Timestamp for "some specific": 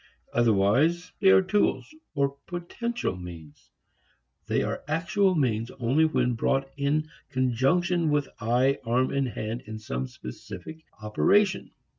9.77-10.81